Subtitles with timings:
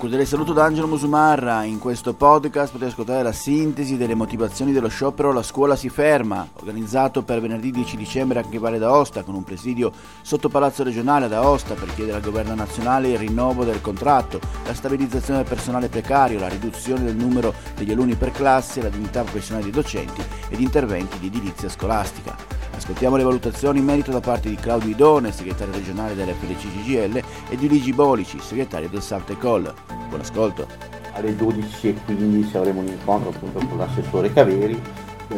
[0.00, 1.62] cordiale saluto da Angelo Musumarra.
[1.64, 6.48] In questo podcast potete ascoltare la sintesi delle motivazioni dello sciopero La scuola si ferma,
[6.54, 9.92] organizzato per venerdì 10 dicembre anche in Valle d'Aosta, con un presidio
[10.22, 14.72] sotto Palazzo Regionale ad Aosta per chiedere al governo nazionale il rinnovo del contratto, la
[14.72, 19.64] stabilizzazione del personale precario, la riduzione del numero degli alunni per classe, la dignità professionale
[19.64, 22.69] dei docenti ed interventi di edilizia scolastica.
[22.80, 27.56] Ascoltiamo le valutazioni in merito da parte di Claudio Idone, segretario regionale dell'FDC GGL, e
[27.56, 29.70] di Luigi Bolici, segretario del Sante Col.
[30.08, 30.66] Buon ascolto.
[31.12, 34.80] Alle 12.15 avremo un incontro appunto con l'assessore Caveri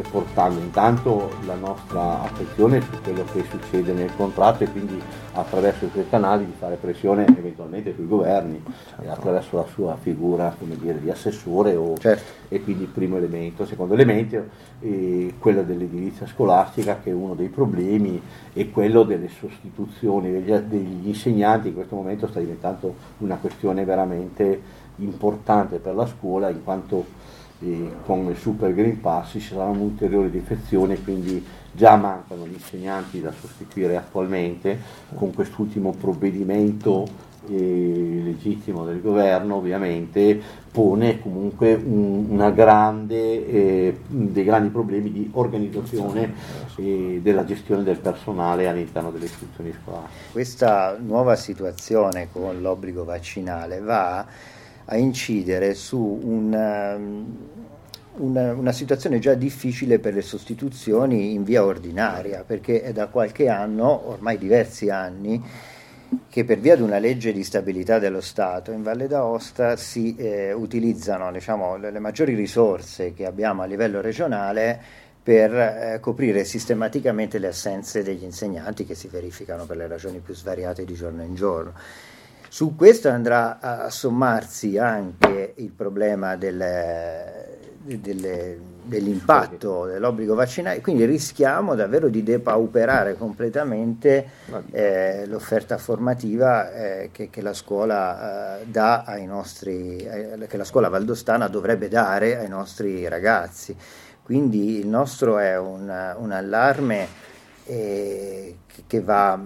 [0.00, 5.00] portando intanto la nostra attenzione su quello che succede nel contratto e quindi
[5.34, 9.10] attraverso i suoi canali di fare pressione eventualmente sui governi certo.
[9.10, 12.22] attraverso la sua figura come dire, di assessore o, certo.
[12.48, 13.66] e quindi primo elemento.
[13.66, 14.36] Secondo elemento
[14.80, 18.20] è quello dell'edilizia scolastica che è uno dei problemi
[18.52, 24.80] e quello delle sostituzioni degli, degli insegnanti in questo momento sta diventando una questione veramente
[24.96, 27.04] importante per la scuola in quanto
[28.04, 33.32] con il Super Green Pass ci saranno ulteriori defezioni quindi già mancano gli insegnanti da
[33.32, 34.78] sostituire attualmente
[35.14, 44.68] con quest'ultimo provvedimento eh, legittimo del governo ovviamente pone comunque un, grande, eh, dei grandi
[44.68, 46.32] problemi di organizzazione
[46.76, 50.30] e della gestione del personale all'interno delle istituzioni scolastiche.
[50.32, 54.24] Questa nuova situazione con l'obbligo vaccinale va
[54.86, 61.64] a incidere su un, um, una, una, situazione già difficile per le sostituzioni in via
[61.64, 65.42] ordinaria, perché è da qualche anno, ormai diversi anni,
[66.28, 70.52] che per via di una legge di stabilità dello Stato in Valle d'Aosta si eh,
[70.52, 74.80] utilizzano diciamo, le, le, maggiori risorse che abbiamo a livello regionale
[75.22, 80.34] per eh, coprire sistematicamente le assenze degli insegnanti che si verificano per le ragioni più
[80.34, 81.72] svariate di giorno in giorno.
[82.52, 86.62] Su questo andrà a sommarsi anche il problema del,
[87.80, 94.28] delle, dell'impatto dell'obbligo vaccinale, quindi rischiamo davvero di depauperare completamente
[94.70, 100.64] eh, l'offerta formativa eh, che, che, la scuola eh, dà ai nostri, eh, che la
[100.64, 103.74] scuola valdostana dovrebbe dare ai nostri ragazzi.
[104.22, 107.08] Quindi il nostro è un, un allarme
[107.64, 108.56] eh,
[108.86, 109.40] che va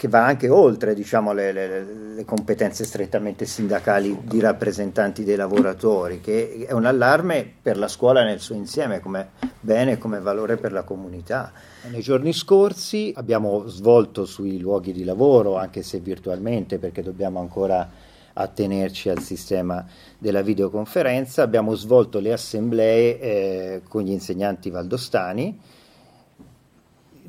[0.00, 1.84] che va anche oltre diciamo, le, le,
[2.14, 8.24] le, competenze strettamente sindacali di rappresentanti dei lavoratori, che è un allarme per la scuola
[8.24, 11.52] nel suo insieme come bene come valore per la comunità.
[11.90, 17.86] Nei giorni scorsi abbiamo svolto sui luoghi di lavoro, anche se virtualmente, perché dobbiamo ancora
[18.32, 19.84] attenerci al sistema
[20.16, 25.60] della videoconferenza, abbiamo svolto le assemblee eh, con gli insegnanti valdostani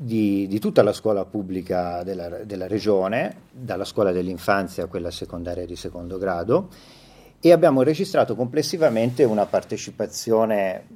[0.02, 5.64] di, di, tutta la scuola pubblica della, della, regione, dalla scuola dell'infanzia a quella secondaria
[5.64, 6.68] di secondo grado,
[7.40, 10.86] e abbiamo registrato complessivamente una partecipazione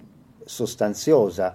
[0.45, 1.55] sostanziosa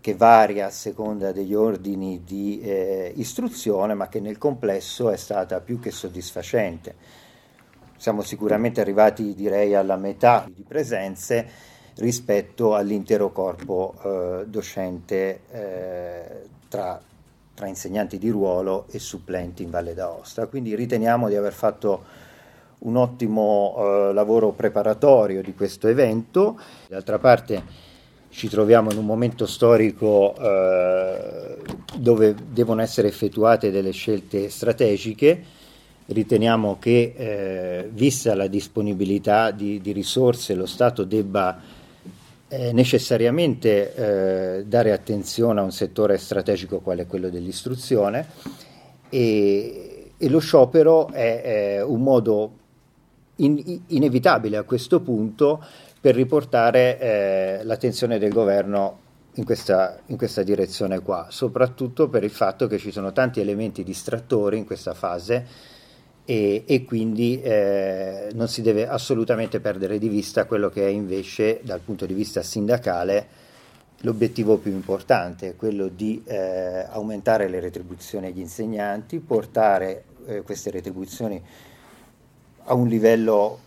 [0.00, 5.60] che varia a seconda degli ordini di eh, istruzione, ma che nel complesso è stata
[5.60, 6.94] più che soddisfacente.
[7.96, 17.00] Siamo sicuramente arrivati, direi, alla metà di presenze rispetto all'intero corpo eh, docente eh, tra,
[17.54, 20.46] tra, insegnanti di ruolo e supplenti in Valle d'Aosta.
[20.46, 22.04] Quindi riteniamo di aver fatto
[22.78, 26.58] un ottimo eh, lavoro preparatorio di questo evento.
[26.88, 27.90] D'altra parte
[28.30, 31.56] ci troviamo in un momento storico eh,
[31.98, 35.60] dove devono essere effettuate delle scelte strategiche.
[36.06, 41.80] Riteniamo che, eh, vista la disponibilità di, di risorse, lo Stato debba
[42.72, 48.26] necessariamente eh, dare attenzione a un settore strategico quale quello dell'istruzione
[49.08, 52.52] e, e lo sciopero è, è un modo
[53.36, 55.64] in, inevitabile a questo punto
[56.00, 58.98] per riportare eh, l'attenzione del governo
[59.34, 63.82] in questa, in questa, direzione qua, soprattutto per il fatto che ci sono tanti elementi
[63.82, 65.46] distrattori in questa fase
[66.24, 71.60] e, e quindi eh, non si deve assolutamente perdere di vista quello che è invece
[71.62, 73.40] dal punto di vista sindacale
[74.02, 81.40] l'obiettivo più importante, quello di eh, aumentare le retribuzioni agli insegnanti, portare eh, queste retribuzioni
[82.64, 83.58] a un livello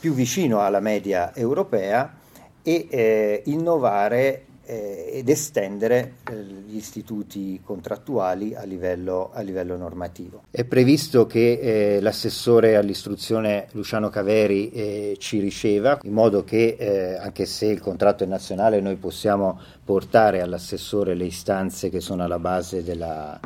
[0.00, 2.14] più vicino alla media europea
[2.62, 10.42] e eh, innovare eh, ed estendere eh, gli istituti contrattuali a livello, a livello, normativo.
[10.50, 17.16] È previsto che eh, l'assessore all'istruzione Luciano Caveri eh, ci riceva, in modo che eh,
[17.16, 22.38] anche se il contratto è nazionale noi possiamo portare all'assessore le istanze che sono alla
[22.38, 23.38] base della,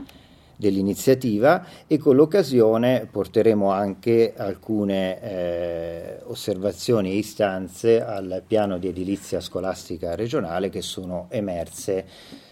[0.61, 9.41] dell'iniziativa e con l'occasione porteremo anche alcune eh, osservazioni e istanze al piano di edilizia
[9.41, 12.07] scolastica regionale che sono emerse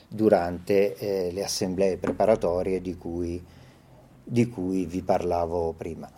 [0.09, 3.45] durante eh, le assemblee preparatorie di cui,
[4.25, 6.11] di cui vi parlavo prima.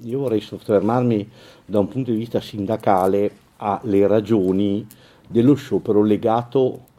[0.00, 1.30] Io vorrei soffermarmi
[1.66, 4.86] da un punto di vista sindacale alle ragioni
[5.28, 6.92] dello sciopero legato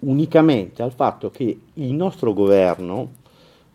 [0.00, 3.20] unicamente al fatto che il nostro governo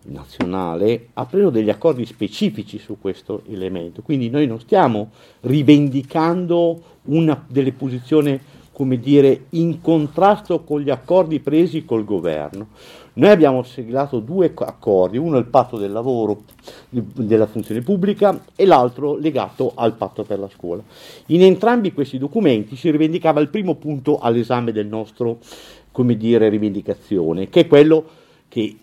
[0.08, 5.12] nazionale ha preso degli accordi specifici su questo elemento, quindi noi non stiamo
[5.42, 8.40] rivendicando una delle posizioni
[8.78, 12.68] come dire, in contrasto con gli accordi presi col governo.
[13.14, 16.44] Noi abbiamo siglato due accordi, uno è il patto del lavoro
[16.90, 20.84] della funzione pubblica e l'altro legato al patto per la scuola.
[21.28, 25.40] In entrambi questi documenti si rivendicava il primo punto all'esame del nostro,
[25.92, 28.06] come dire, rivendicazione, che è quello
[28.48, 28.76] che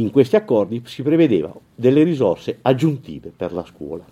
[0.00, 4.04] in questi accordi si prevedeva delle risorse aggiuntive per la scuola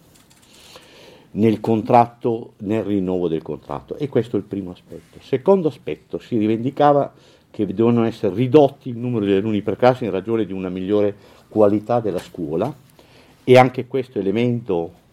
[1.32, 3.96] nel contratto, nel rinnovo del contratto.
[3.96, 5.18] E questo è il primo aspetto.
[5.20, 7.12] Secondo aspetto, si rivendicava
[7.50, 11.14] che devono essere ridotti il numero degli alunni per classe in ragione di una migliore
[11.48, 12.74] qualità della scuola
[13.44, 15.04] e anche questo elemento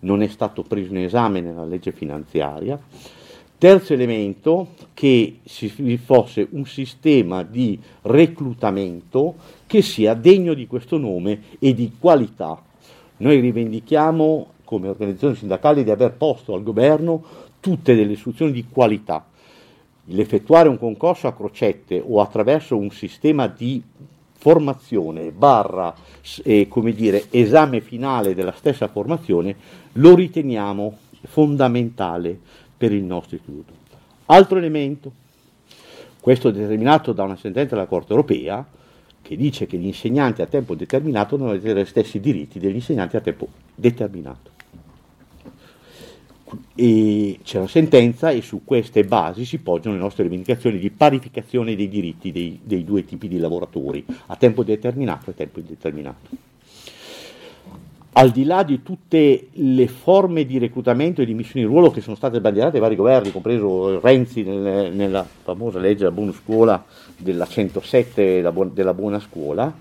[0.00, 2.78] non è stato preso in esame nella legge finanziaria.
[3.60, 9.34] Terzo elemento, che ci fosse un sistema di reclutamento
[9.66, 12.58] che sia degno di questo nome e di qualità.
[13.18, 17.22] Noi rivendichiamo come organizzazioni sindacali di aver posto al governo
[17.60, 19.26] tutte delle istruzioni di qualità.
[20.04, 23.82] L'effettuare un concorso a crocette o attraverso un sistema di
[24.38, 25.94] formazione barra
[26.44, 29.54] eh, come dire, esame finale della stessa formazione
[29.92, 32.38] lo riteniamo fondamentale
[32.80, 33.74] per il nostro istituto.
[34.24, 35.12] Altro elemento,
[36.18, 38.66] questo determinato da una sentenza della Corte europea,
[39.20, 43.16] che dice che gli insegnanti a tempo determinato devono avere gli stessi diritti degli insegnanti
[43.16, 44.50] a tempo determinato
[46.74, 51.76] e c'è una sentenza e su queste basi si poggiano le nostre rivendicazioni di parificazione
[51.76, 56.49] dei diritti dei, dei due tipi di lavoratori, a tempo determinato e a tempo indeterminato.
[58.12, 62.00] Al di là di tutte le forme di reclutamento e di missioni in ruolo che
[62.00, 66.84] sono state bandierate dai vari governi, compreso Renzi nel, nella famosa legge della buona scuola
[67.16, 68.42] della 107
[68.72, 69.72] della buona scuola,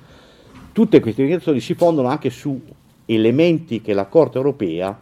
[0.72, 2.62] tutte queste rivendicazioni si fondano anche su
[3.06, 4.98] elementi che la Corte europea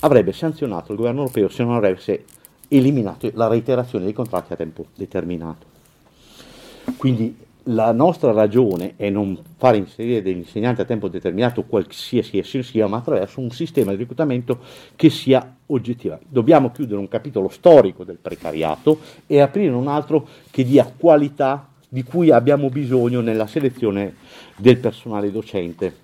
[0.00, 2.24] avrebbe sanzionato il governo europeo se non avesse
[2.68, 5.66] eliminato la reiterazione dei contratti a tempo determinato.
[6.96, 7.36] Quindi
[7.68, 12.86] la nostra ragione è non fare inserire degli insegnanti a tempo determinato qualsiasi esso sia,
[12.86, 14.58] ma attraverso un sistema di reclutamento
[14.96, 16.18] che sia oggettivo.
[16.28, 22.02] Dobbiamo chiudere un capitolo storico del precariato e aprire un altro che dia qualità di
[22.02, 24.14] cui abbiamo bisogno nella selezione
[24.56, 26.02] del personale docente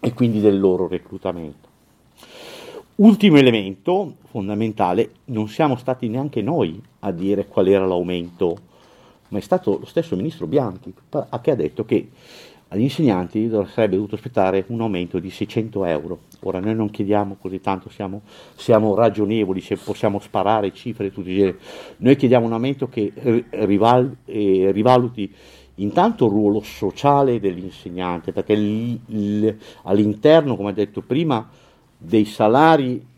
[0.00, 1.64] e quindi del loro reclutamento.
[2.96, 8.56] Ultimo elemento fondamentale, non siamo stati neanche noi a dire qual era l'aumento,
[9.28, 10.92] ma è stato lo stesso ministro Bianchi
[11.42, 12.08] che ha detto che
[12.68, 16.18] agli insegnanti sarebbe dovuto aspettare un aumento di 600 euro.
[16.40, 18.22] Ora noi non chiediamo così tanto, siamo,
[18.56, 21.56] siamo ragionevoli, se possiamo sparare cifre tutti i giorni.
[21.98, 23.12] Noi chiediamo un aumento che
[23.50, 25.32] rival, eh, rivaluti
[25.76, 31.48] intanto il ruolo sociale dell'insegnante, perché l, l, all'interno, come ha detto prima,
[31.96, 33.14] dei salari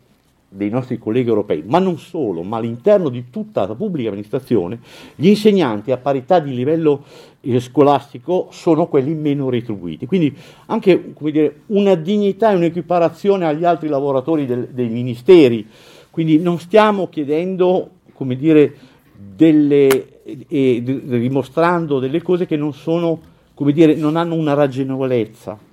[0.51, 4.79] dei nostri colleghi europei, ma non solo, ma all'interno di tutta la pubblica amministrazione,
[5.15, 7.03] gli insegnanti a parità di livello
[7.41, 10.07] eh, scolastico sono quelli meno retribuiti.
[10.07, 15.67] Quindi anche dire, una dignità e un'equiparazione agli altri lavoratori del, dei ministeri.
[16.09, 18.73] Quindi non stiamo chiedendo, come dire,
[19.15, 23.19] delle, eh, dimostrando delle cose che non sono,
[23.53, 25.67] come dire, non hanno una ragionevolezza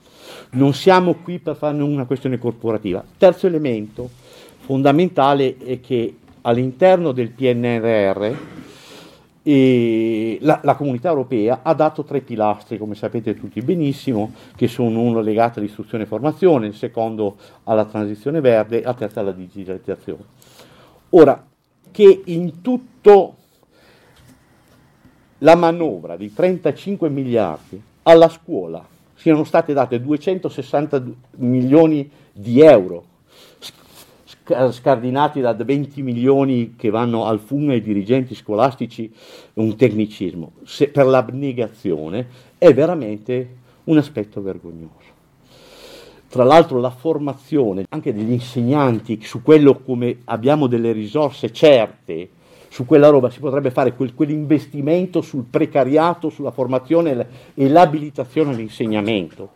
[0.48, 3.04] non siamo qui per fare una questione corporativa.
[3.18, 4.10] Terzo elemento
[4.66, 8.34] fondamentale è che all'interno del PNRR
[9.44, 15.02] eh, la, la, comunità europea ha dato tre pilastri, come sapete tutti benissimo, che sono
[15.02, 20.24] uno legato all'istruzione e formazione, il secondo alla transizione verde e il terzo alla digitalizzazione.
[21.10, 21.46] Ora,
[21.92, 23.36] che in tutto
[25.38, 31.04] la manovra di 35 miliardi alla scuola siano state date 260
[31.36, 33.14] milioni di euro,
[34.70, 39.12] scardinati da 20 milioni che vanno al FUN ai dirigenti scolastici,
[39.54, 42.26] un tecnicismo, Se per l'abnegazione
[42.58, 43.48] è veramente
[43.84, 45.14] un aspetto vergognoso.
[46.28, 52.28] Tra l'altro la formazione anche degli insegnanti su quello come abbiamo delle risorse certe
[52.76, 59.52] su quella roba si potrebbe fare quel, quell'investimento sul precariato, sulla formazione e l'abilitazione all'insegnamento.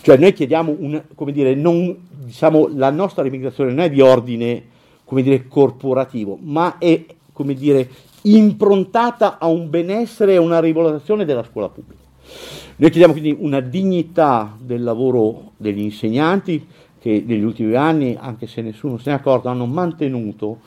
[0.00, 4.64] Cioè noi chiediamo, un, come dire, non, diciamo, la nostra rimmigrazione non è di ordine,
[5.04, 7.88] come dire, corporativo, ma è, come dire,
[8.22, 12.02] improntata a un benessere e a una rivalutazione della scuola pubblica.
[12.78, 16.66] Noi chiediamo quindi una dignità del lavoro degli insegnanti
[16.98, 20.58] che negli ultimi anni, anche se nessuno se ne è accorto, hanno mantenuto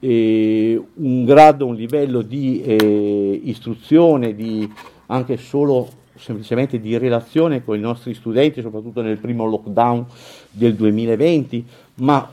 [0.00, 4.68] eh, un grado, un livello di eh, istruzione, di,
[5.06, 10.04] anche solo semplicemente di relazione con i nostri studenti, soprattutto nel primo lockdown
[10.50, 11.64] del 2020,
[11.96, 12.28] ma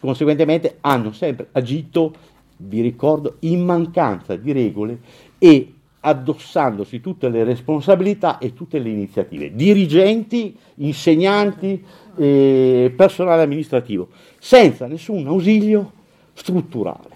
[0.00, 2.12] conseguentemente hanno sempre agito,
[2.58, 4.98] vi ricordo, in mancanza di regole
[5.38, 11.82] e addossandosi tutte le responsabilità e tutte le iniziative, dirigenti, insegnanti,
[12.16, 14.08] eh, personale amministrativo,
[14.38, 15.95] senza nessun ausilio
[16.36, 17.14] strutturale.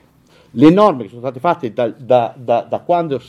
[0.53, 3.21] Le norme che sono state fatte da, da, da, da quando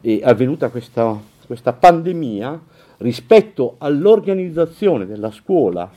[0.00, 2.60] è avvenuta questa, questa pandemia
[2.98, 5.88] rispetto all'organizzazione della scuola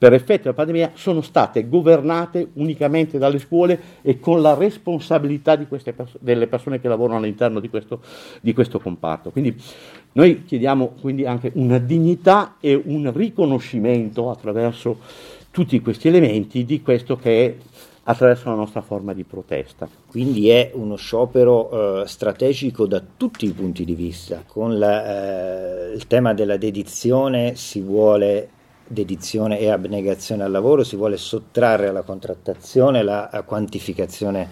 [0.00, 6.16] per effetto della pandemia sono state governate unicamente dalle scuole e con la responsabilità pers-
[6.18, 8.00] delle persone che lavorano all'interno di questo,
[8.40, 9.30] di questo comparto.
[9.30, 9.54] Quindi
[10.12, 15.00] noi chiediamo quindi anche una dignità e un riconoscimento attraverso
[15.50, 17.54] tutti questi elementi di questo che è
[18.04, 19.88] attraverso la nostra forma di protesta.
[20.06, 24.42] Quindi è uno sciopero eh, strategico da tutti i punti di vista.
[24.46, 28.50] Con la, eh, il tema della dedizione si vuole
[28.86, 34.48] dedizione e abnegazione al lavoro, si vuole sottrarre alla contrattazione la quantificazione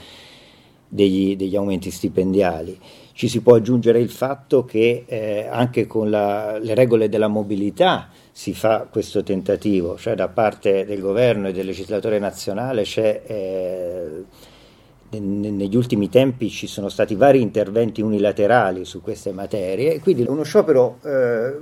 [0.89, 2.79] degli, degli aumenti stipendiali.
[3.19, 8.11] Ci si può aggiungere il fatto che eh, anche con la, le regole della mobilità
[8.31, 13.23] si fa questo tentativo, cioè da parte del governo e del legislatore nazionale c'è...
[13.27, 14.25] Eh,
[15.19, 20.99] negli ultimi tempi ci sono stati vari interventi unilaterali su queste materie quindi uno sciopero
[21.03, 21.57] eh,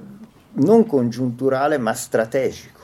[0.54, 2.75] non congiunturale ma strategico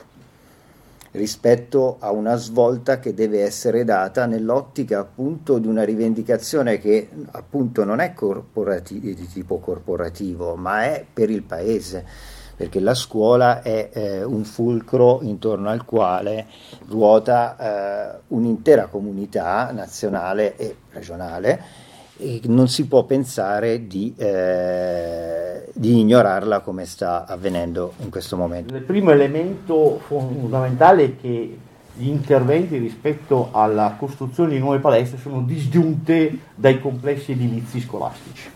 [1.13, 7.83] rispetto a una svolta che deve essere data nell'ottica appunto di una rivendicazione che appunto
[7.83, 12.05] non è corporati- di tipo corporativo ma è per il paese
[12.55, 16.47] perché la scuola è eh, un fulcro intorno al quale
[16.87, 21.91] ruota eh, un'intera comunità nazionale e regionale
[22.43, 28.75] non si può pensare di, eh, di, ignorarla come sta avvenendo in questo momento.
[28.75, 31.57] Il primo elemento fondamentale è che
[31.95, 38.49] gli interventi rispetto alla costruzione di nuove palestre sono disgiunte dai complessi edilizi scolastici.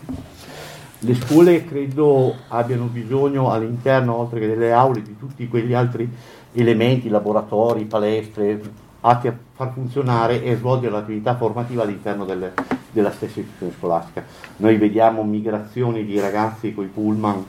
[1.00, 6.10] Le scuole credo abbiano bisogno all'interno, oltre che delle aule, di tutti quegli altri
[6.52, 8.60] elementi, laboratori, palestre,
[9.00, 12.52] atti a far funzionare e svolgere l'attività formativa all'interno delle,
[12.98, 14.24] della stessa istituzione scolastica.
[14.56, 17.44] Noi vediamo migrazioni di ragazzi con i pullman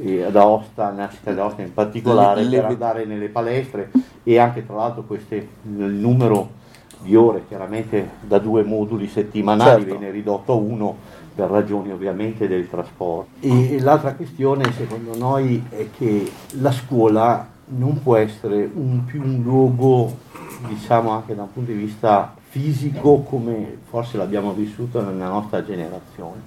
[0.00, 3.90] eh, ad Aosta, nella città di Aosta in particolare, le, le, per andare nelle palestre
[4.22, 6.64] e anche tra l'altro queste, il numero
[7.00, 9.98] di ore chiaramente da due moduli settimanali certo.
[9.98, 10.96] viene ridotto a uno
[11.34, 13.28] per ragioni ovviamente del trasporto.
[13.40, 16.30] E l'altra questione secondo noi è che
[16.60, 20.16] la scuola non può essere un, più un luogo,
[20.68, 26.40] diciamo anche da un punto di vista fisico come forse l'abbiamo vissuto nella nostra generazione.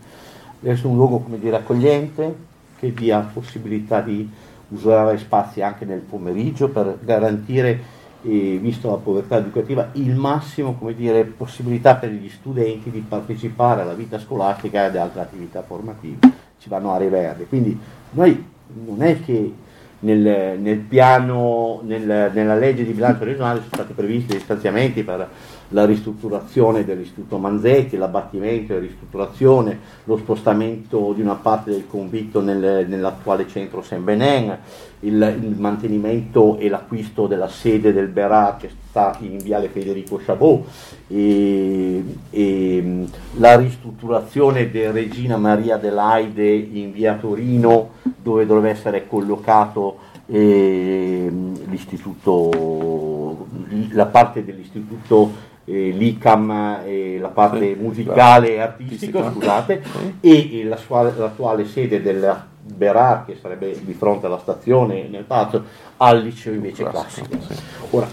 [0.63, 2.35] Essere un luogo come dire accogliente,
[2.79, 4.27] che dia possibilità di
[4.69, 10.95] usare spazi anche nel pomeriggio per garantire, eh, visto la povertà educativa, il massimo come
[10.95, 16.19] dire, possibilità per gli studenti di partecipare alla vita scolastica e ad altre attività formative.
[16.57, 17.45] Ci vanno aree verdi.
[17.45, 17.79] Quindi
[18.11, 18.45] noi
[18.85, 19.53] non è che
[19.99, 25.29] nel, nel piano, nel, nella legge di bilancio regionale sono stati previsti dei stanziamenti per
[25.69, 32.88] la ristrutturazione dell'istituto Manzetti, l'abbattimento e ristrutturazione, lo spostamento di una parte del convitto nel,
[32.88, 34.57] nell'attuale centro Saint Benin,
[35.01, 40.65] il, il, mantenimento e l'acquisto della sede del Berà che sta in viale Federico Chabot,
[41.07, 43.07] e, e,
[43.38, 51.31] la ristrutturazione del Regina Maria dell'Aide in via Torino dove dovrebbe essere collocato eh,
[51.67, 53.47] l'istituto,
[53.91, 59.83] la parte dell'istituto eh, l'ICAM, eh, la parte sì, musicale e artistica, scusate,
[60.19, 60.61] sì.
[60.61, 65.63] e, la sua, l'attuale sede del Berar, che sarebbe di fronte alla stazione nel palazzo,
[65.97, 67.27] al liceo invece classico.
[67.29, 67.53] classico.
[67.53, 67.61] Sì.
[67.91, 68.07] Ora,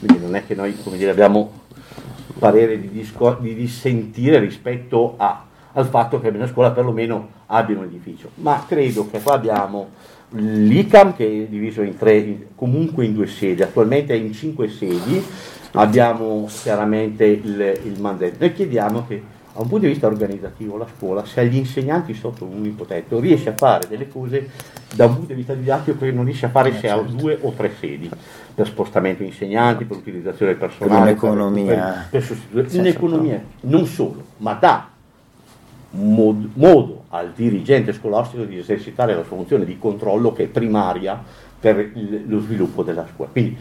[0.00, 1.64] quindi non è che noi come dire, abbiamo
[2.38, 7.84] parere di, discor- di dissentire rispetto a, al fatto che nella scuola perlomeno abbia un
[7.84, 9.90] edificio, ma credo che qua abbiamo
[10.30, 15.24] l'ICAM che è diviso in tre, comunque in due sedi, attualmente è in cinque sedi,
[15.76, 18.34] abbiamo chiaramente il, il mandato.
[18.38, 19.22] Noi chiediamo che
[19.56, 23.18] da un punto di vista organizzativo la scuola, se agli insegnanti sotto un unico tetto
[23.18, 24.50] riesce a fare delle cose
[24.94, 27.52] da un punto di vista didattico che non riesce a fare se ha due o
[27.52, 28.10] tre sedi,
[28.54, 31.18] per spostamento di insegnanti, per utilizzazione del personale, per
[32.10, 34.88] per, per, per un'economia non solo, ma dà
[35.92, 41.22] mod, modo al dirigente scolastico di esercitare la sua funzione di controllo che è primaria
[41.58, 43.30] per il, lo sviluppo della scuola.
[43.30, 43.56] Quindi,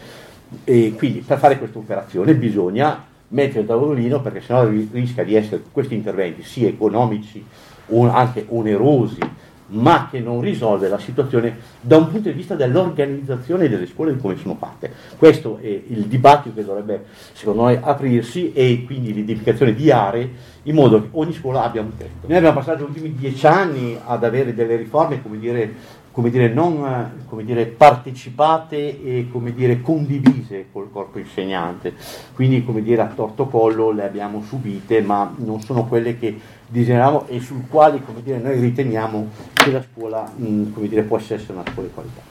[0.64, 5.96] quindi per fare questa operazione bisogna mettere il tavolino perché sennò rischia di essere questi
[5.96, 7.44] interventi sia economici
[7.88, 9.20] o anche onerosi
[9.68, 14.20] ma che non risolve la situazione da un punto di vista dell'organizzazione delle scuole di
[14.20, 14.92] come sono fatte.
[15.18, 20.30] Questo è il dibattito che dovrebbe, secondo noi, aprirsi e quindi l'identificazione di aree
[20.64, 22.28] in modo che ogni scuola abbia un tetto.
[22.28, 25.74] Noi abbiamo passato gli ultimi dieci anni ad avere delle riforme, come dire,
[26.16, 31.94] come dire, non come dire, partecipate e come dire, condivise col corpo insegnante.
[32.34, 37.28] Quindi come dire, a torto collo le abbiamo subite, ma non sono quelle che disegniamo
[37.28, 41.44] e sul quali come dire, noi riteniamo che la scuola mh, come dire, può essere
[41.50, 42.22] una scuola di qualità.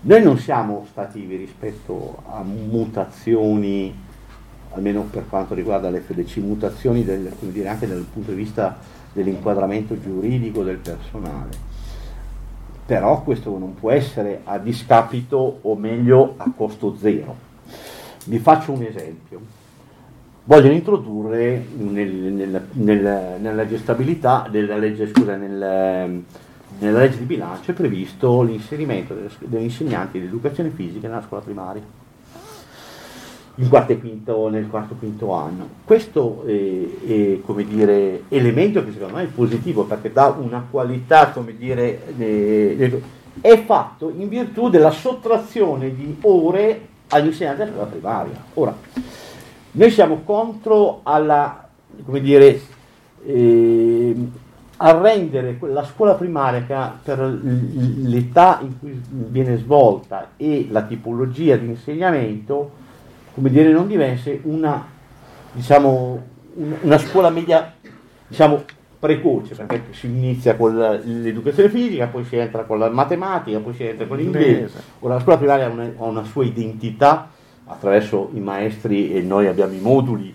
[0.00, 3.94] Noi non siamo stativi rispetto a mutazioni,
[4.72, 8.78] almeno per quanto riguarda l'FDC, mutazioni del, dire, anche dal punto di vista
[9.12, 11.75] dell'inquadramento giuridico del personale
[12.86, 17.36] però questo non può essere a discapito o meglio a costo zero.
[18.26, 19.40] Vi faccio un esempio.
[20.44, 26.06] Vogliono introdurre nel, nel, nel, nella gestabilità della legge, scusa, nella
[26.78, 32.05] legge di bilancio è previsto l'inserimento degli insegnanti di educazione fisica nella scuola primaria
[33.68, 35.68] quarto quinto, nel quarto e quinto anno.
[35.84, 36.52] Questo è,
[37.06, 42.02] è dire, elemento che secondo me è positivo perché dà una qualità, come dire,
[43.40, 48.44] è fatto in virtù della sottrazione di ore agli insegnanti della scuola primaria.
[48.54, 48.76] Ora,
[49.72, 51.68] noi siamo contro alla,
[52.04, 52.60] come dire,
[53.24, 54.14] eh,
[54.78, 61.66] a rendere la scuola primaria per l'età in cui viene svolta e la tipologia di
[61.68, 62.84] insegnamento
[63.36, 64.82] come dire, non divenne una,
[65.52, 66.22] diciamo,
[66.80, 67.74] una scuola media
[68.26, 68.64] diciamo,
[68.98, 73.84] precoce, perché si inizia con l'educazione fisica, poi si entra con la matematica, poi si
[73.84, 74.80] entra con l'inglese.
[75.00, 77.28] Ora la scuola primaria ha una, ha una sua identità
[77.66, 80.34] attraverso i maestri e noi abbiamo i moduli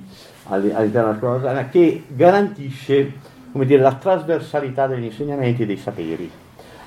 [0.50, 3.14] all'interno della scuola primaria che garantisce
[3.52, 6.30] dire, la trasversalità degli insegnamenti e dei saperi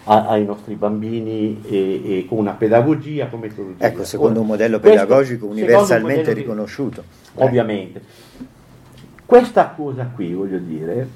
[0.05, 3.87] a, ai nostri bambini e, e, con una pedagogia con metodologia.
[3.87, 7.05] Ecco, secondo un modello pedagogico questo, universalmente modello riconosciuto.
[7.33, 8.03] Di, ovviamente.
[9.25, 11.09] Questa cosa qui, voglio dire,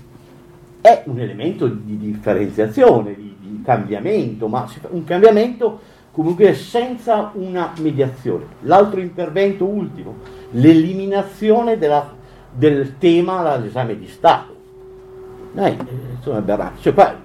[0.80, 8.46] è un elemento di differenziazione, di, di cambiamento, ma un cambiamento comunque senza una mediazione.
[8.62, 10.16] L'altro intervento ultimo,
[10.52, 12.12] l'eliminazione della,
[12.50, 14.57] del tema dall'esame di Stato
[15.66, 15.76] eh,
[16.16, 16.80] insomma, aberrante.
[16.80, 17.16] Cioè,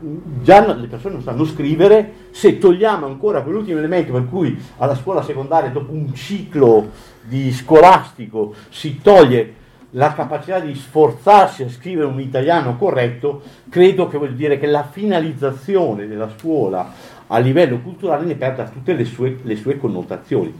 [0.41, 5.21] già le persone non sanno scrivere, se togliamo ancora quell'ultimo elemento per cui alla scuola
[5.21, 6.89] secondaria, dopo un ciclo
[7.21, 14.17] di scolastico, si toglie la capacità di sforzarsi a scrivere un italiano corretto, credo che
[14.17, 16.91] vuol dire che la finalizzazione della scuola
[17.27, 20.53] a livello culturale ne perda tutte le sue, le sue connotazioni.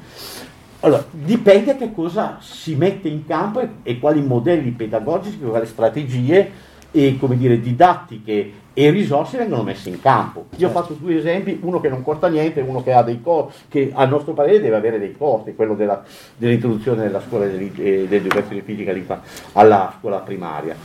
[0.82, 6.52] Allora, dipende che cosa si mette in campo e, e quali modelli pedagogici, quali strategie
[6.96, 10.46] e come dire, didattiche e risorse vengono messe in campo.
[10.58, 10.80] Io ho certo.
[10.80, 13.92] fatto due esempi, uno che non costa niente e uno che ha dei costi, che
[13.92, 16.04] a nostro parere deve avere dei costi, quello della,
[16.38, 19.22] dell'introduzione della scuola eh, dell'educazione fisica
[19.54, 20.76] alla scuola primaria,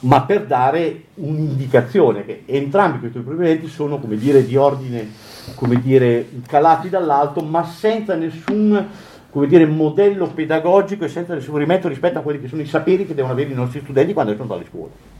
[0.00, 5.10] ma per dare un'indicazione che entrambi questi provvedimenti sono come dire, di ordine
[5.54, 8.86] come dire, calati dall'alto, ma senza nessun
[9.30, 13.04] come dire, modello pedagogico e senza nessun rimetto rispetto a quelli che sono i saperi
[13.04, 15.13] che devono avere i nostri studenti quando escono dalle scuole.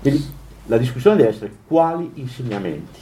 [0.00, 0.24] Quindi
[0.66, 3.00] la discussione deve essere quali insegnamenti,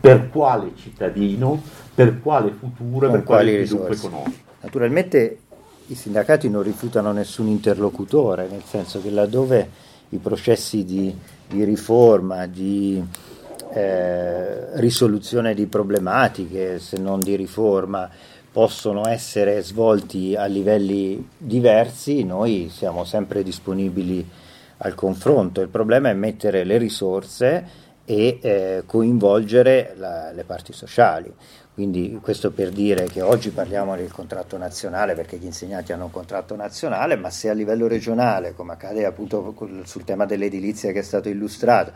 [0.00, 1.60] per quale cittadino,
[1.94, 4.50] per quale futuro, per quale sviluppo economico.
[4.60, 5.38] Naturalmente
[5.86, 9.68] i sindacati non rifiutano nessun interlocutore, nel senso che laddove
[10.10, 11.14] i processi di,
[11.48, 13.02] di riforma, di
[13.72, 18.08] eh, risoluzione di problematiche, se non di riforma,
[18.52, 24.28] possono essere svolti a livelli diversi, noi siamo sempre disponibili
[24.84, 31.32] al confronto, il problema è mettere le risorse e eh, coinvolgere la, le parti sociali.
[31.72, 36.10] Quindi questo per dire che oggi parliamo del contratto nazionale perché gli insegnanti hanno un
[36.10, 41.02] contratto nazionale, ma se a livello regionale, come accade appunto sul tema dell'edilizia che è
[41.02, 41.92] stato illustrato,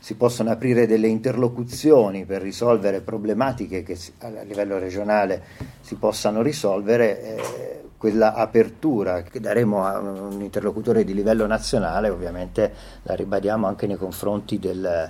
[0.00, 5.42] si possono aprire delle interlocuzioni per risolvere problematiche che a livello regionale
[5.80, 12.74] si possano risolvere, eh, quella apertura che daremo a un interlocutore di livello nazionale ovviamente
[13.02, 15.08] la ribadiamo anche nei confronti del,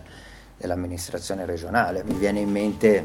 [0.59, 2.05] dell'amministrazione regionale.
[2.05, 3.03] Mi viene in mente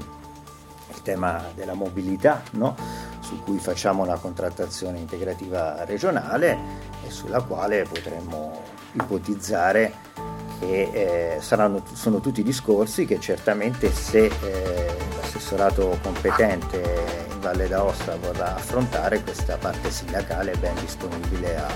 [0.89, 2.75] il tema della mobilità, no?
[3.21, 6.57] su cui facciamo una contrattazione integrativa regionale
[7.07, 9.93] e sulla quale potremmo ipotizzare
[10.59, 18.55] che eh, saranno, sono tutti discorsi che certamente se eh, l'assessorato competente Valle d'Aosta vorrà
[18.55, 21.67] affrontare questa parte sindacale ben disponibile a,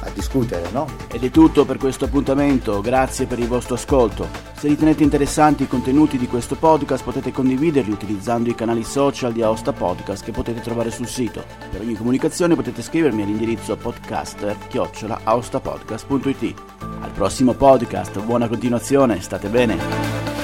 [0.00, 0.86] a discutere, no?
[1.10, 4.48] Ed è tutto per questo appuntamento, grazie per il vostro ascolto.
[4.58, 9.42] Se ritenete interessanti i contenuti di questo podcast potete condividerli utilizzando i canali social di
[9.42, 11.44] Aosta Podcast che potete trovare sul sito.
[11.70, 16.54] Per ogni comunicazione potete scrivermi all'indirizzo podcaster-aostapodcast.it.
[17.00, 20.37] Al prossimo podcast, buona continuazione, state bene!